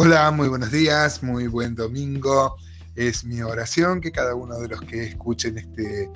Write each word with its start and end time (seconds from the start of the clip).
Hola, 0.00 0.30
muy 0.30 0.46
buenos 0.46 0.70
días, 0.70 1.24
muy 1.24 1.48
buen 1.48 1.74
domingo. 1.74 2.56
Es 2.94 3.24
mi 3.24 3.42
oración 3.42 4.00
que 4.00 4.12
cada 4.12 4.32
uno 4.36 4.56
de 4.60 4.68
los 4.68 4.80
que 4.82 5.02
escuchen 5.02 5.58
este, 5.58 6.08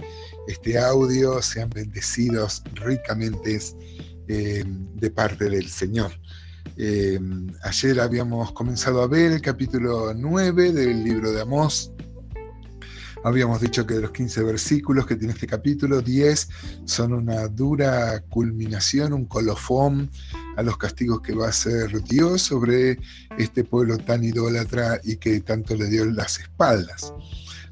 este 0.47 0.79
audio 0.79 1.43
sean 1.43 1.69
bendecidos 1.69 2.63
ricamente 2.75 3.59
eh, 4.29 4.63
de 4.65 5.11
parte 5.11 5.51
del 5.51 5.69
Señor. 5.69 6.13
Eh, 6.77 7.19
ayer 7.65 7.99
habíamos 7.99 8.53
comenzado 8.53 9.03
a 9.03 9.09
ver 9.09 9.33
el 9.33 9.43
capítulo 9.43 10.15
9 10.15 10.71
del 10.71 11.03
libro 11.03 11.33
de 11.33 11.43
Amós. 11.43 11.91
Habíamos 13.25 13.61
dicho 13.61 13.87
que 13.87 13.95
de 13.95 14.01
los 14.03 14.11
15 14.11 14.43
versículos 14.43 15.07
que 15.07 15.17
tiene 15.17 15.33
este 15.33 15.47
capítulo, 15.47 16.01
10 16.01 16.49
son 16.85 17.13
una 17.13 17.47
dura 17.49 18.21
culminación, 18.29 19.13
un 19.13 19.27
colofón 19.27 20.11
a 20.57 20.63
los 20.63 20.77
castigos 20.77 21.21
que 21.21 21.35
va 21.35 21.47
a 21.47 21.51
hacer 21.51 22.03
Dios 22.03 22.43
sobre 22.43 22.99
este 23.39 23.65
pueblo 23.65 23.97
tan 23.99 24.25
idólatra 24.25 25.01
y 25.05 25.17
que 25.17 25.41
tanto 25.41 25.77
le 25.77 25.87
dio 25.87 26.05
las 26.05 26.41
espaldas. 26.41 27.13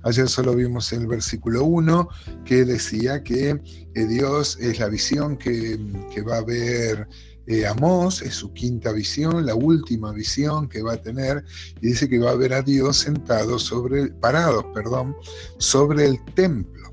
Ayer 0.03 0.29
solo 0.29 0.55
vimos 0.55 0.93
el 0.93 1.07
versículo 1.07 1.65
1 1.65 2.09
que 2.45 2.65
decía 2.65 3.23
que 3.23 3.61
eh, 3.95 4.07
Dios 4.07 4.57
es 4.61 4.79
la 4.79 4.89
visión 4.89 5.37
que, 5.37 5.79
va 6.27 6.39
a 6.39 6.45
ver 6.45 7.07
eh, 7.47 7.67
Amós, 7.67 8.23
es 8.23 8.35
su 8.35 8.53
quinta 8.53 8.93
visión, 8.93 9.45
la 9.45 9.55
última 9.55 10.13
visión 10.13 10.69
que 10.69 10.83
va 10.83 10.95
a 10.95 11.03
tener, 11.03 11.45
y 11.81 11.89
dice 11.89 12.09
que 12.09 12.19
va 12.19 12.31
a 12.31 12.37
ver 12.37 12.55
a 12.55 12.63
Dios 12.63 12.99
sentado 12.99 13.59
sobre, 13.59 14.09
parado, 14.09 14.73
perdón, 14.73 15.17
sobre 15.59 16.07
el 16.07 16.25
templo. 16.35 16.90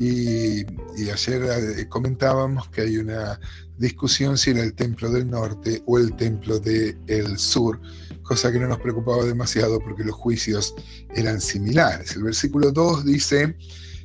Y, 0.00 0.64
ayer 1.12 1.42
eh, 1.78 1.86
comentábamos 1.88 2.70
que 2.70 2.80
hay 2.80 2.96
una 2.96 3.38
discusión 3.76 4.38
si 4.38 4.50
era 4.50 4.62
el 4.62 4.72
templo 4.72 5.10
del 5.10 5.28
norte 5.28 5.82
o 5.86 5.98
el 5.98 6.16
templo 6.16 6.58
del 6.58 7.38
sur, 7.38 7.78
cosa 8.22 8.50
que 8.50 8.58
no 8.58 8.66
nos 8.66 8.80
preocupaba 8.80 9.24
demasiado 9.24 9.78
porque 9.78 10.04
los 10.04 10.14
juicios 10.14 10.74
eran 11.14 11.38
similares. 11.38 12.16
El 12.16 12.22
versículo 12.22 12.72
2 12.72 13.04
dice, 13.04 13.54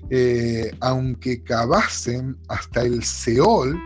eh, 0.10 0.70
aunque 0.82 1.42
cavasen 1.44 2.38
hasta 2.50 2.82
el 2.82 3.02
Seol, 3.02 3.80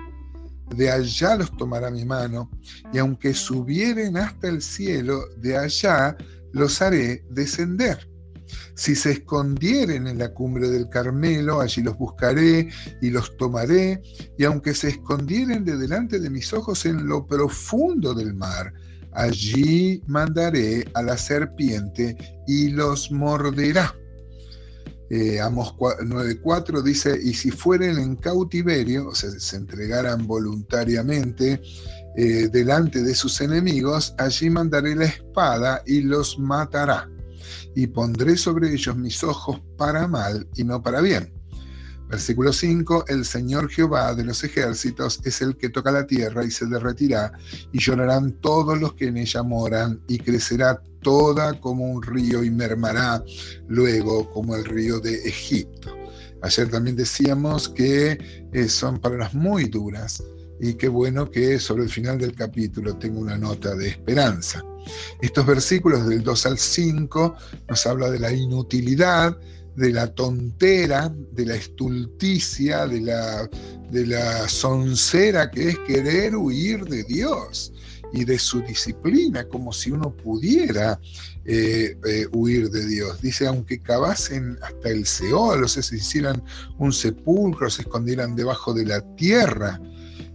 de 0.76 0.90
allá 0.90 1.36
los 1.36 1.56
tomará 1.58 1.92
mi 1.92 2.06
mano, 2.06 2.50
y 2.92 2.98
aunque 2.98 3.36
subieren 3.36 4.18
hasta 4.18 4.48
el 4.48 4.64
cielo, 4.64 5.28
de 5.38 5.58
allá 5.58 6.18
los 6.54 6.82
haré 6.82 7.24
descender. 7.30 8.10
Si 8.76 8.96
se 8.96 9.12
escondieren 9.12 10.08
en 10.08 10.18
la 10.18 10.34
cumbre 10.34 10.70
del 10.70 10.90
Carmelo, 10.90 11.60
allí 11.60 11.82
los 11.82 11.98
buscaré 11.98 12.70
y 13.02 13.10
los 13.10 13.36
tomaré, 13.38 14.02
y 14.38 14.44
aunque 14.46 14.74
se 14.74 14.90
escondieren 14.90 15.66
de 15.66 15.78
delante 15.78 16.20
de 16.20 16.30
mis 16.30 16.54
ojos 16.54 16.86
en 16.86 17.08
lo 17.08 17.26
profundo 17.26 18.14
del 18.14 18.34
mar, 18.34 18.74
allí 19.12 20.02
mandaré 20.08 20.88
a 20.94 21.02
la 21.02 21.18
serpiente 21.18 22.16
y 22.48 22.70
los 22.70 23.12
morderá. 23.12 23.96
Eh, 25.10 25.42
Amos 25.42 25.74
9.4 25.76 26.84
dice, 26.84 27.20
y 27.22 27.34
si 27.34 27.50
fueren 27.50 27.98
en 27.98 28.16
cautiverio, 28.16 29.08
o 29.08 29.16
sea, 29.16 29.32
se 29.32 29.58
entregaran 29.58 30.28
voluntariamente 30.28 31.60
eh, 32.16 32.48
delante 32.52 33.02
de 33.02 33.16
sus 33.16 33.42
enemigos, 33.42 34.14
allí 34.20 34.52
mandaré 34.52 34.96
la 34.96 35.06
espada 35.06 35.82
y 35.88 36.02
los 36.02 36.38
matará 36.38 37.10
y 37.76 37.88
pondré 37.88 38.38
sobre 38.38 38.74
ellos 38.74 38.96
mis 38.96 39.24
ojos 39.24 39.62
para 39.78 40.08
mal 40.08 40.48
y 40.56 40.64
no 40.64 40.82
para 40.82 41.02
bien. 41.02 41.34
Versículo 42.10 42.52
5, 42.52 43.06
el 43.08 43.24
Señor 43.24 43.70
Jehová 43.70 44.16
de 44.16 44.24
los 44.24 44.44
ejércitos 44.44 45.20
es 45.26 45.44
el 45.44 45.56
que 45.58 45.70
toca 45.70 45.92
la 45.92 46.08
tierra 46.08 46.44
y 46.44 46.50
se 46.50 46.66
derretirá, 46.66 47.32
y 47.72 47.80
llorarán 47.80 48.32
todos 48.42 48.80
los 48.80 48.94
que 48.94 49.08
en 49.08 49.18
ella 49.18 49.44
moran, 49.44 50.02
y 50.08 50.18
crecerá 50.18 50.82
toda 51.04 51.60
como 51.60 51.86
un 51.86 52.02
río 52.02 52.44
y 52.44 52.50
mermará 52.50 53.24
luego 53.68 54.28
como 54.32 54.56
el 54.56 54.66
río 54.66 55.00
de 55.00 55.16
Egipto. 55.28 55.96
Ayer 56.42 56.70
también 56.70 56.96
decíamos 56.96 57.70
que 57.70 58.18
eh, 58.54 58.68
son 58.70 59.00
palabras 59.00 59.36
muy 59.36 59.66
duras, 59.66 60.24
y 60.60 60.74
qué 60.74 60.88
bueno 60.88 61.30
que 61.30 61.60
sobre 61.60 61.84
el 61.84 61.90
final 61.90 62.18
del 62.18 62.34
capítulo 62.34 62.98
tengo 62.98 63.20
una 63.20 63.38
nota 63.38 63.76
de 63.76 63.88
esperanza. 63.88 64.64
Estos 65.22 65.46
versículos 65.46 66.08
del 66.08 66.24
2 66.24 66.46
al 66.46 66.58
5 66.58 67.36
nos 67.68 67.86
habla 67.86 68.10
de 68.10 68.20
la 68.20 68.32
inutilidad, 68.32 69.38
de 69.76 69.92
la 69.92 70.08
tontera, 70.08 71.14
de 71.32 71.46
la 71.46 71.56
estulticia, 71.56 72.86
de 72.88 73.02
la, 73.02 73.50
de 73.92 74.08
la 74.08 74.48
soncera 74.50 75.50
que 75.50 75.70
es 75.70 75.80
querer 75.80 76.36
huir 76.36 76.84
de 76.86 77.04
Dios 77.04 77.72
y 78.12 78.26
de 78.26 78.40
su 78.40 78.62
disciplina, 78.62 79.48
como 79.48 79.72
si 79.72 79.92
uno 79.92 80.12
pudiera 80.16 81.00
eh, 81.46 81.98
eh, 82.06 82.28
huir 82.32 82.70
de 82.70 82.86
Dios. 82.88 83.22
Dice, 83.22 83.48
aunque 83.48 83.80
cavasen 83.80 84.58
hasta 84.62 84.90
el 84.90 85.06
Seol, 85.06 85.64
o 85.64 85.68
sea, 85.68 85.84
se 85.84 85.98
hicieran 85.98 86.44
un 86.78 86.92
sepulcro, 86.92 87.70
se 87.70 87.84
escondieran 87.84 88.36
debajo 88.36 88.74
de 88.74 88.86
la 88.86 89.02
tierra, 89.16 89.80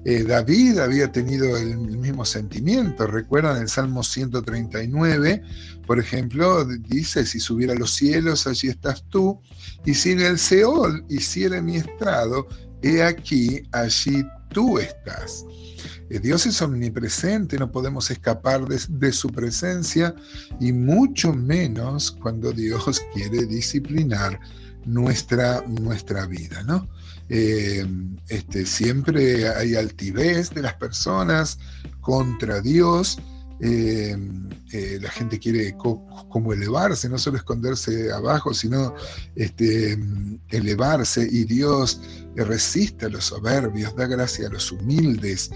eh, 0.04 0.22
David 0.22 0.78
había 0.78 1.10
tenido 1.10 1.56
el, 1.56 1.78
mismo 1.78 2.24
sentimiento. 2.26 3.06
Recuerdan 3.06 3.62
el 3.62 3.68
Salmo 3.68 4.02
139, 4.02 5.42
por 5.86 5.98
ejemplo, 5.98 6.64
dice, 6.64 7.24
si 7.24 7.40
subiera 7.40 7.72
a 7.72 7.76
los 7.76 7.92
cielos, 7.92 8.46
allí 8.46 8.68
estás 8.68 9.04
tú, 9.08 9.40
y 9.84 9.94
si 9.94 10.12
en 10.12 10.20
el 10.20 10.38
Seol 10.38 11.04
hiciera 11.08 11.62
mi 11.62 11.76
estrado, 11.76 12.46
he 12.82 13.02
aquí, 13.02 13.62
allí 13.72 14.24
tú 14.54 14.78
estás. 14.78 15.44
Eh, 16.08 16.18
Dios 16.18 16.46
es 16.46 16.62
omnipresente, 16.62 17.58
no 17.58 17.70
podemos 17.70 18.10
escapar 18.10 18.64
de, 18.66 19.12
su 19.12 19.28
presencia 19.28 20.14
y 20.58 20.72
mucho 20.72 21.34
menos 21.34 22.12
cuando 22.12 22.52
Dios 22.52 23.02
quiere 23.12 23.44
disciplinar 23.44 24.40
nuestra, 24.86 25.62
nuestra 25.66 26.26
vida, 26.26 26.62
¿no? 26.62 26.88
Eh, 27.28 27.86
este, 28.28 28.64
siempre 28.64 29.48
hay 29.48 29.74
altivez 29.76 30.50
de 30.50 30.62
las 30.62 30.74
personas 30.74 31.58
contra 32.00 32.60
Dios. 32.60 33.18
Eh, 33.60 34.16
eh, 34.72 34.98
la 35.00 35.10
gente 35.10 35.38
quiere 35.38 35.76
como 35.76 36.52
elevarse, 36.52 37.08
no 37.08 37.18
solo 37.18 37.36
esconderse 37.36 38.12
abajo, 38.12 38.52
sino 38.52 38.94
este, 39.36 39.98
elevarse 40.48 41.26
y 41.30 41.44
Dios 41.44 42.00
resiste 42.34 43.06
a 43.06 43.08
los 43.08 43.26
soberbios, 43.26 43.94
da 43.94 44.06
gracia 44.06 44.48
a 44.48 44.50
los 44.50 44.72
humildes. 44.72 45.50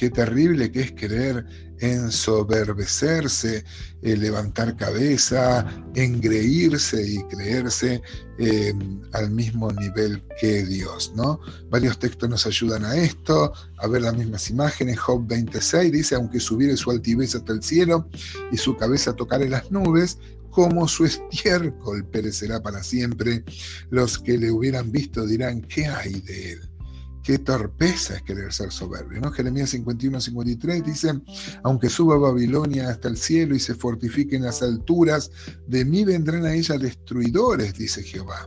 Qué 0.00 0.08
terrible 0.08 0.72
que 0.72 0.80
es 0.80 0.92
querer 0.92 1.44
ensoberbecerse, 1.78 3.66
eh, 4.00 4.16
levantar 4.16 4.74
cabeza, 4.74 5.66
engreírse 5.94 7.06
y 7.06 7.22
creerse 7.24 8.00
eh, 8.38 8.72
al 9.12 9.30
mismo 9.30 9.70
nivel 9.72 10.22
que 10.40 10.64
Dios. 10.64 11.12
¿no? 11.14 11.38
Varios 11.68 11.98
textos 11.98 12.30
nos 12.30 12.46
ayudan 12.46 12.86
a 12.86 12.96
esto, 12.96 13.52
a 13.76 13.86
ver 13.88 14.00
las 14.00 14.16
mismas 14.16 14.48
imágenes. 14.48 14.98
Job 14.98 15.26
26 15.26 15.92
dice, 15.92 16.14
aunque 16.14 16.40
subiere 16.40 16.78
su 16.78 16.90
altivez 16.90 17.34
hasta 17.34 17.52
el 17.52 17.62
cielo 17.62 18.08
y 18.50 18.56
su 18.56 18.78
cabeza 18.78 19.12
tocare 19.12 19.50
las 19.50 19.70
nubes, 19.70 20.16
como 20.48 20.88
su 20.88 21.04
estiércol 21.04 22.06
perecerá 22.06 22.62
para 22.62 22.82
siempre. 22.82 23.44
Los 23.90 24.18
que 24.18 24.38
le 24.38 24.50
hubieran 24.50 24.90
visto 24.90 25.26
dirán, 25.26 25.60
¿qué 25.60 25.84
hay 25.84 26.22
de 26.22 26.52
él? 26.52 26.69
Qué 27.22 27.38
torpeza 27.38 28.16
es 28.16 28.22
querer 28.22 28.52
ser 28.52 28.72
soberbio. 28.72 29.20
¿no? 29.20 29.30
Jeremías 29.30 29.70
51, 29.70 30.20
53 30.20 30.84
dice, 30.84 31.20
aunque 31.62 31.90
suba 31.90 32.18
Babilonia 32.18 32.88
hasta 32.88 33.08
el 33.08 33.16
cielo 33.16 33.54
y 33.54 33.60
se 33.60 33.74
fortifique 33.74 34.36
en 34.36 34.44
las 34.44 34.62
alturas, 34.62 35.30
de 35.66 35.84
mí 35.84 36.04
vendrán 36.04 36.46
a 36.46 36.54
ella 36.54 36.78
destruidores, 36.78 37.74
dice 37.74 38.02
Jehová. 38.02 38.46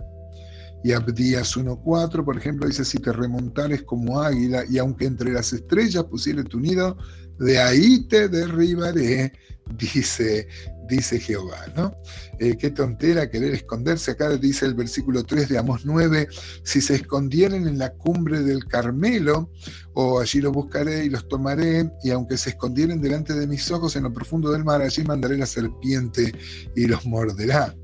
Y 0.84 0.92
Abdías 0.92 1.56
1.4, 1.56 2.26
por 2.26 2.38
ejemplo, 2.38 2.68
dice, 2.68 2.84
si 2.86 2.98
te 2.98 3.12
remontares 3.12 3.84
como 3.84 4.22
águila, 4.22 4.64
y 4.70 4.78
aunque 4.78 5.06
entre 5.06 5.32
las 5.32 5.54
estrellas 5.54 6.04
pusiere 6.06 6.44
tu 6.44 6.60
nido, 6.60 6.98
de 7.40 7.60
ahí 7.60 8.08
te 8.08 8.28
derribaré, 8.28 9.34
dice 9.78 10.48
dice 10.88 11.20
Jehová, 11.20 11.66
¿no? 11.76 11.96
Eh, 12.40 12.58
qué 12.58 12.70
tontera 12.72 13.30
querer 13.30 13.54
esconderse. 13.54 14.12
Acá 14.12 14.30
dice 14.38 14.66
el 14.66 14.74
versículo 14.74 15.24
3 15.24 15.50
de 15.50 15.58
Amos 15.58 15.86
9, 15.86 16.28
si 16.64 16.82
se 16.82 16.96
escondieren 16.96 17.68
en 17.68 17.78
la 17.78 17.94
cumbre 17.94 18.42
del 18.42 18.66
Carmelo, 18.66 19.52
o 19.94 20.20
allí 20.20 20.42
los 20.42 20.52
buscaré 20.52 21.06
y 21.06 21.10
los 21.10 21.28
tomaré, 21.28 21.90
y 22.04 22.12
aunque 22.12 22.38
se 22.38 22.52
escondieren 22.52 23.02
delante 23.02 23.34
de 23.34 23.48
mis 23.48 23.70
ojos 23.72 23.96
en 23.96 24.04
lo 24.04 24.14
profundo 24.14 24.52
del 24.52 24.64
mar, 24.64 24.82
allí 24.82 25.04
mandaré 25.04 25.38
la 25.38 25.46
serpiente 25.46 26.34
y 26.76 26.86
los 26.88 27.06
morderá. 27.06 27.76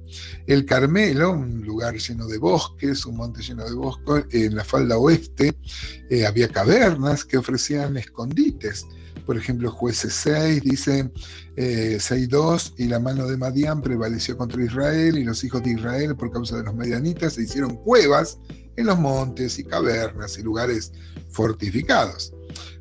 El 0.48 0.66
Carmelo, 0.66 1.32
un 1.32 1.62
lugar 1.66 1.96
lleno 1.96 2.28
de 2.28 2.38
bosques, 2.38 3.06
un 3.06 3.18
monte 3.18 3.42
lleno 3.42 3.66
de 3.66 3.74
bosques, 3.74 4.26
en 4.32 4.56
la 4.56 4.64
falda 4.64 4.98
oeste 4.98 5.56
eh, 6.10 6.26
había 6.26 6.48
cavernas 6.48 7.26
que 7.26 7.38
ofrecían 7.38 7.98
escondites 7.98 8.86
por 9.30 9.38
ejemplo, 9.38 9.70
jueces 9.70 10.12
6 10.24 10.64
dice 10.64 11.12
eh, 11.56 11.98
6.2, 12.00 12.74
y 12.78 12.86
la 12.86 13.00
mano 13.00 13.28
de 13.28 13.38
Madián 13.38 13.80
prevaleció 13.80 14.36
contra 14.36 14.64
Israel, 14.64 15.20
y 15.20 15.24
los 15.24 15.44
hijos 15.44 15.62
de 15.62 15.74
Israel, 15.74 16.16
por 16.16 16.32
causa 16.32 16.58
de 16.58 16.64
los 16.64 16.74
medianitas, 16.74 17.34
se 17.34 17.44
hicieron 17.44 17.76
cuevas 17.76 18.40
en 18.76 18.88
los 18.88 18.98
montes 18.98 19.60
y 19.60 19.66
cavernas 19.66 20.40
y 20.40 20.42
lugares 20.42 20.94
fortificados. 21.30 22.34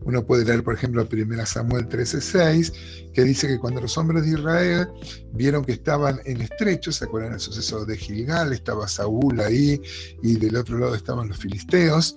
Uno 0.02 0.24
puede 0.24 0.44
leer, 0.44 0.62
por 0.62 0.74
ejemplo, 0.74 1.06
1 1.10 1.46
Samuel 1.46 1.88
13:6, 1.88 2.72
que 3.12 3.24
dice 3.24 3.48
que 3.48 3.58
cuando 3.58 3.80
los 3.80 3.96
hombres 3.98 4.24
de 4.24 4.38
Israel 4.38 4.88
vieron 5.32 5.64
que 5.64 5.72
estaban 5.72 6.20
en 6.24 6.40
estrecho, 6.40 6.92
¿se 6.92 7.04
acuerdan 7.04 7.32
del 7.32 7.40
suceso 7.40 7.84
de 7.84 7.96
Gilgal? 7.96 8.52
Estaba 8.52 8.86
Saúl 8.88 9.40
ahí 9.40 9.80
y 10.22 10.36
del 10.36 10.56
otro 10.56 10.78
lado 10.78 10.94
estaban 10.94 11.28
los 11.28 11.38
filisteos. 11.38 12.16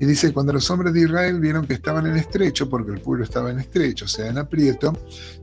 Y 0.00 0.06
dice, 0.06 0.32
cuando 0.32 0.52
los 0.52 0.70
hombres 0.70 0.92
de 0.92 1.00
Israel 1.00 1.40
vieron 1.40 1.66
que 1.66 1.74
estaban 1.74 2.06
en 2.06 2.16
estrecho, 2.16 2.68
porque 2.68 2.92
el 2.92 3.00
pueblo 3.00 3.24
estaba 3.24 3.50
en 3.50 3.58
estrecho, 3.58 4.04
o 4.04 4.08
sea, 4.08 4.28
en 4.28 4.38
aprieto, 4.38 4.92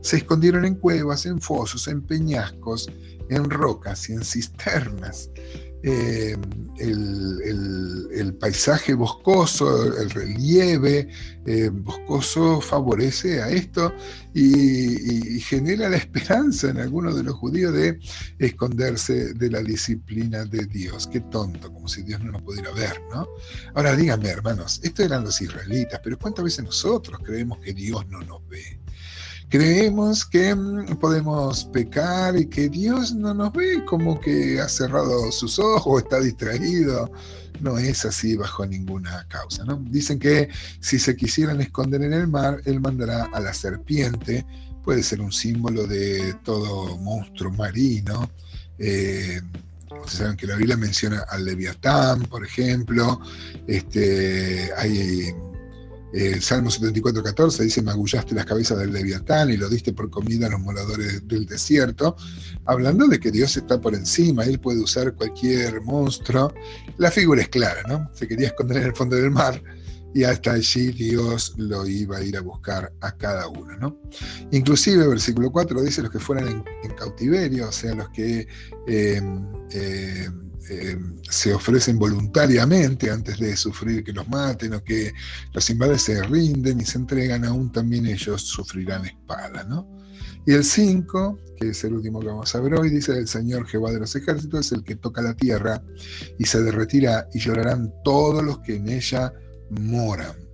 se 0.00 0.18
escondieron 0.18 0.64
en 0.64 0.76
cuevas, 0.76 1.26
en 1.26 1.40
fosos, 1.40 1.88
en 1.88 2.02
peñascos, 2.02 2.90
en 3.28 3.50
rocas 3.50 4.08
y 4.08 4.14
en 4.14 4.24
cisternas. 4.24 5.30
Eh, 5.86 6.34
el, 6.78 8.34
paisaje 8.40 8.94
boscoso, 8.94 9.98
el 10.00 10.10
relieve 10.10 11.08
eh, 11.46 11.70
boscoso 11.70 12.60
favorece 12.60 13.40
a 13.40 13.48
esto 13.50 13.92
y, 14.34 15.40
genera 15.40 15.88
la 15.90 15.96
esperanza 15.96 16.70
en 16.70 16.78
algunos 16.78 17.14
de 17.16 17.22
los 17.22 17.34
judíos 17.34 17.72
de 17.74 17.98
esconderse 18.38 19.34
de 19.34 19.50
la 19.50 19.60
disciplina 19.60 20.44
de 20.46 20.64
Dios. 20.66 21.06
Qué 21.06 21.20
tonto, 21.20 21.72
como 21.72 21.86
si 21.86 22.02
Dios 22.02 22.20
no 22.22 22.32
nos 22.32 22.42
pudiera 22.42 22.70
ver, 22.72 23.00
¿no? 23.10 23.28
Ahora 23.74 23.94
díganme, 23.94 24.30
hermanos, 24.30 24.80
estos 24.82 25.04
eran 25.04 25.24
los 25.24 25.40
israelitas, 25.40 26.00
pero 26.02 26.18
¿cuántas 26.18 26.44
veces 26.44 26.64
nosotros 26.64 27.20
creemos 27.22 27.58
que 27.58 27.74
Dios 27.74 28.06
no 28.08 28.20
nos 28.22 28.46
ve? 28.48 28.83
Creemos 29.54 30.24
que 30.24 30.52
mm, 30.52 30.96
podemos 30.96 31.66
pecar 31.66 32.36
y 32.36 32.46
que 32.46 32.68
Dios 32.68 33.14
no 33.14 33.32
nos 33.32 33.52
ve 33.52 33.84
como 33.84 34.18
que 34.18 34.60
ha 34.60 34.68
cerrado 34.68 35.30
sus 35.30 35.60
ojos 35.60 35.84
o 35.86 35.98
está 36.00 36.18
distraído. 36.18 37.08
No 37.60 37.78
es 37.78 38.04
así 38.04 38.34
bajo 38.36 38.66
ninguna 38.66 39.24
causa. 39.28 39.64
¿no? 39.64 39.76
Dicen 39.76 40.18
que 40.18 40.48
si 40.80 40.98
se 40.98 41.14
quisieran 41.14 41.60
esconder 41.60 42.02
en 42.02 42.14
el 42.14 42.26
mar, 42.26 42.62
Él 42.64 42.80
mandará 42.80 43.30
a 43.32 43.38
la 43.38 43.54
serpiente. 43.54 44.44
Puede 44.82 45.04
ser 45.04 45.20
un 45.20 45.30
símbolo 45.30 45.86
de 45.86 46.34
todo 46.42 46.98
monstruo 46.98 47.52
marino. 47.52 48.28
Eh, 48.80 49.40
Ustedes 49.88 50.18
saben 50.18 50.36
que 50.36 50.48
la 50.48 50.56
Biblia 50.56 50.76
menciona 50.76 51.20
al 51.28 51.44
Leviatán, 51.44 52.22
por 52.22 52.44
ejemplo. 52.44 53.20
Este, 53.68 54.68
hay 54.76 55.32
el 56.14 56.42
Salmo 56.42 56.70
74, 56.70 57.22
14 57.24 57.64
dice, 57.64 57.82
magullaste 57.82 58.36
las 58.36 58.46
cabezas 58.46 58.78
del 58.78 58.92
leviatán 58.92 59.50
y 59.50 59.56
lo 59.56 59.68
diste 59.68 59.92
por 59.92 60.10
comida 60.10 60.46
a 60.46 60.50
los 60.50 60.60
moradores 60.60 61.26
del 61.26 61.44
desierto, 61.44 62.16
hablando 62.66 63.08
de 63.08 63.18
que 63.18 63.32
Dios 63.32 63.56
está 63.56 63.80
por 63.80 63.94
encima, 63.94 64.44
Él 64.44 64.60
puede 64.60 64.80
usar 64.80 65.14
cualquier 65.14 65.80
monstruo. 65.82 66.54
La 66.98 67.10
figura 67.10 67.42
es 67.42 67.48
clara, 67.48 67.82
¿no? 67.88 68.08
Se 68.14 68.28
quería 68.28 68.48
esconder 68.48 68.78
en 68.78 68.84
el 68.84 68.94
fondo 68.94 69.16
del 69.16 69.32
mar 69.32 69.60
y 70.14 70.22
hasta 70.22 70.52
allí 70.52 70.92
Dios 70.92 71.54
lo 71.56 71.84
iba 71.84 72.18
a 72.18 72.22
ir 72.22 72.36
a 72.36 72.40
buscar 72.42 72.92
a 73.00 73.16
cada 73.16 73.48
uno, 73.48 73.76
¿no? 73.76 74.00
Inclusive, 74.52 75.08
versículo 75.08 75.50
4 75.50 75.82
dice 75.82 76.02
los 76.02 76.12
que 76.12 76.20
fueran 76.20 76.64
en, 76.84 76.94
cautiverio, 76.94 77.68
o 77.68 77.72
sea, 77.72 77.94
los 77.94 78.08
que... 78.10 78.46
Eh, 78.86 79.20
eh, 79.72 80.28
eh, 80.70 80.96
se 81.28 81.52
ofrecen 81.52 81.98
voluntariamente 81.98 83.10
antes 83.10 83.38
de 83.38 83.56
sufrir 83.56 84.02
que 84.02 84.12
los 84.12 84.28
maten 84.28 84.74
o 84.74 84.84
que 84.84 85.12
los 85.52 85.68
invades 85.70 86.02
se 86.02 86.22
rinden 86.22 86.80
y 86.80 86.84
se 86.84 86.98
entregan, 86.98 87.44
aún 87.44 87.70
también 87.70 88.06
ellos 88.06 88.42
sufrirán 88.42 89.04
espada, 89.04 89.64
¿no? 89.64 89.88
Y 90.46 90.52
el 90.52 90.64
5, 90.64 91.38
que 91.58 91.70
es 91.70 91.84
el 91.84 91.94
último 91.94 92.20
que 92.20 92.26
vamos 92.26 92.54
a 92.54 92.60
ver 92.60 92.74
hoy, 92.74 92.90
dice 92.90 93.12
el 93.12 93.28
Señor 93.28 93.66
Jehová 93.66 93.92
de 93.92 94.00
los 94.00 94.14
ejércitos, 94.14 94.66
es 94.66 94.72
el 94.72 94.84
que 94.84 94.96
toca 94.96 95.22
la 95.22 95.34
tierra 95.34 95.82
y 96.38 96.44
se 96.44 96.62
derretirá 96.62 97.28
y 97.32 97.38
llorarán 97.38 97.92
todos 98.04 98.44
los 98.44 98.58
que 98.60 98.76
en 98.76 98.88
ella 98.88 99.32
moran 99.70 100.44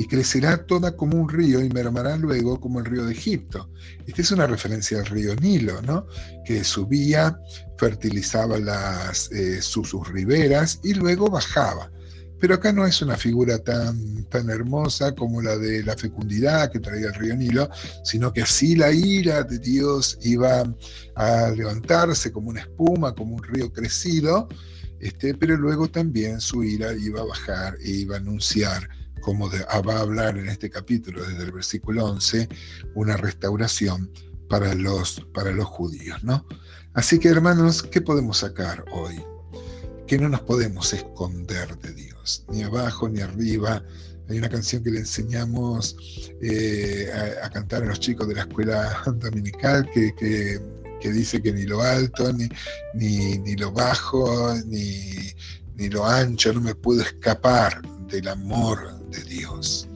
y 0.00 0.06
crecerá 0.06 0.64
toda 0.64 0.96
como 0.96 1.18
un 1.18 1.28
río 1.28 1.62
y 1.62 1.68
mermará 1.68 2.16
luego 2.16 2.58
como 2.58 2.78
el 2.78 2.86
río 2.86 3.04
de 3.04 3.12
Egipto. 3.12 3.68
Esta 4.06 4.22
es 4.22 4.30
una 4.30 4.46
referencia 4.46 4.98
al 4.98 5.04
río 5.04 5.36
Nilo, 5.36 5.82
¿no? 5.82 6.06
que 6.42 6.64
subía, 6.64 7.38
fertilizaba 7.76 8.58
las, 8.58 9.30
eh, 9.30 9.60
sus, 9.60 9.92
riberas 10.08 10.80
y 10.82 10.94
luego 10.94 11.28
bajaba. 11.28 11.92
Pero 12.40 12.54
acá 12.54 12.72
no 12.72 12.86
es 12.86 13.02
una 13.02 13.18
figura 13.18 13.58
tan, 13.58 14.24
tan 14.30 14.48
hermosa 14.48 15.14
como 15.14 15.42
la 15.42 15.58
de 15.58 15.84
la 15.84 15.94
fecundidad 15.98 16.72
que 16.72 16.80
traía 16.80 17.08
el 17.08 17.14
río 17.16 17.36
Nilo, 17.36 17.68
sino 18.02 18.32
que 18.32 18.40
así 18.40 18.76
la 18.76 18.90
ira 18.92 19.42
de 19.42 19.58
Dios 19.58 20.18
iba 20.22 20.64
a 21.14 21.50
levantarse 21.50 22.32
como 22.32 22.48
una 22.48 22.60
espuma, 22.60 23.14
como 23.14 23.36
un 23.36 23.42
río 23.42 23.70
crecido, 23.70 24.48
este, 24.98 25.34
pero 25.34 25.58
luego 25.58 25.90
también 25.90 26.40
su 26.40 26.64
ira 26.64 26.94
iba 26.94 27.20
a 27.20 27.24
bajar 27.24 27.76
e 27.82 27.90
iba 27.90 28.16
a 28.16 28.18
anunciar 28.18 28.88
como 29.20 29.50
ah, 29.68 29.80
va 29.80 29.96
a 29.96 30.00
hablar 30.00 30.38
en 30.38 30.48
este 30.48 30.70
capítulo 30.70 31.22
desde 31.22 31.44
el 31.44 31.52
versículo 31.52 32.06
11, 32.06 32.48
una 32.94 33.16
restauración 33.16 34.10
para 34.48 34.74
los, 34.74 35.26
para 35.32 35.52
los 35.52 35.66
judíos. 35.66 36.22
¿no? 36.24 36.44
Así 36.94 37.18
que 37.18 37.28
hermanos, 37.28 37.82
¿qué 37.82 38.00
podemos 38.00 38.38
sacar 38.38 38.84
hoy? 38.92 39.22
Que 40.06 40.18
no 40.18 40.28
nos 40.28 40.40
podemos 40.42 40.92
esconder 40.92 41.78
de 41.78 41.94
Dios, 41.94 42.44
ni 42.48 42.62
abajo 42.62 43.08
ni 43.08 43.20
arriba. 43.20 43.82
Hay 44.28 44.38
una 44.38 44.48
canción 44.48 44.82
que 44.82 44.90
le 44.90 44.98
enseñamos 45.00 45.96
eh, 46.42 47.10
a, 47.42 47.48
cantar 47.50 47.84
a 47.84 47.86
los 47.86 48.00
chicos 48.00 48.26
de 48.28 48.34
la 48.34 48.42
escuela 48.42 49.02
dominical 49.16 49.88
que, 49.92 50.14
que, 50.14 51.10
dice 51.10 51.40
que 51.40 51.52
ni 51.52 51.64
lo 51.64 51.80
alto, 51.80 52.32
ni, 52.32 52.48
ni, 52.94 53.38
ni 53.38 53.56
lo 53.56 53.72
bajo, 53.72 54.54
ni, 54.66 55.32
ni 55.76 55.88
lo 55.88 56.04
ancho, 56.04 56.52
no 56.52 56.60
me 56.60 56.74
puedo 56.74 57.02
escapar 57.02 57.80
del 58.08 58.28
amor 58.28 58.99
de 59.10 59.22
Dios. 59.24 59.88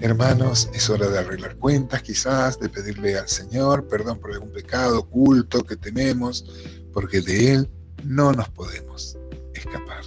Hermanos, 0.00 0.70
es 0.74 0.88
hora 0.90 1.08
de 1.08 1.18
arreglar 1.18 1.56
cuentas 1.56 2.02
quizás, 2.02 2.60
de 2.60 2.68
pedirle 2.68 3.18
al 3.18 3.28
Señor 3.28 3.88
perdón 3.88 4.18
por 4.18 4.32
algún 4.32 4.52
pecado 4.52 5.00
oculto 5.00 5.64
que 5.64 5.76
tenemos, 5.76 6.44
porque 6.92 7.20
de 7.20 7.52
Él 7.52 7.70
no 8.04 8.32
nos 8.32 8.48
podemos 8.50 9.18
escapar. 9.54 10.04